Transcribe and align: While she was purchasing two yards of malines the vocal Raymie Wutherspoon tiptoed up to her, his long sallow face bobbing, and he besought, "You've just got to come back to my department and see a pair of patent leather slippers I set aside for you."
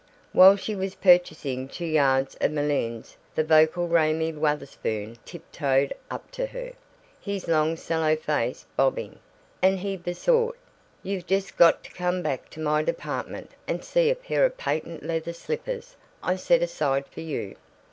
While 0.33 0.55
she 0.55 0.75
was 0.75 0.95
purchasing 0.95 1.67
two 1.67 1.85
yards 1.85 2.33
of 2.41 2.51
malines 2.53 3.17
the 3.35 3.43
vocal 3.43 3.87
Raymie 3.87 4.33
Wutherspoon 4.33 5.17
tiptoed 5.25 5.93
up 6.09 6.31
to 6.31 6.47
her, 6.47 6.71
his 7.19 7.47
long 7.47 7.75
sallow 7.75 8.15
face 8.15 8.65
bobbing, 8.75 9.19
and 9.61 9.77
he 9.77 9.95
besought, 9.95 10.57
"You've 11.03 11.27
just 11.27 11.55
got 11.55 11.83
to 11.83 11.91
come 11.93 12.23
back 12.23 12.49
to 12.49 12.59
my 12.59 12.81
department 12.81 13.51
and 13.67 13.83
see 13.85 14.09
a 14.09 14.15
pair 14.15 14.43
of 14.43 14.57
patent 14.57 15.03
leather 15.03 15.33
slippers 15.33 15.95
I 16.23 16.35
set 16.35 16.63
aside 16.63 17.05
for 17.05 17.21
you." 17.21 17.55